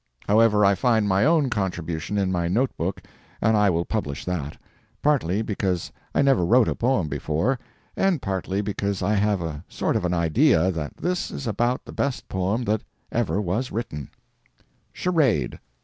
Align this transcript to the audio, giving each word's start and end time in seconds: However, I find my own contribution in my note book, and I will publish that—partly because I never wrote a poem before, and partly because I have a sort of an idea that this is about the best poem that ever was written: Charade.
However, 0.27 0.65
I 0.65 0.73
find 0.73 1.07
my 1.07 1.25
own 1.25 1.51
contribution 1.51 2.17
in 2.17 2.31
my 2.31 2.47
note 2.47 2.75
book, 2.75 3.03
and 3.39 3.55
I 3.55 3.69
will 3.69 3.85
publish 3.85 4.25
that—partly 4.25 5.43
because 5.43 5.91
I 6.15 6.23
never 6.23 6.43
wrote 6.43 6.67
a 6.67 6.73
poem 6.73 7.07
before, 7.07 7.59
and 7.95 8.19
partly 8.19 8.61
because 8.61 9.03
I 9.03 9.13
have 9.13 9.43
a 9.43 9.63
sort 9.69 9.95
of 9.95 10.03
an 10.03 10.13
idea 10.15 10.71
that 10.71 10.97
this 10.97 11.29
is 11.29 11.45
about 11.45 11.85
the 11.85 11.93
best 11.93 12.27
poem 12.29 12.63
that 12.63 12.81
ever 13.11 13.39
was 13.39 13.71
written: 13.71 14.09
Charade. 14.91 15.59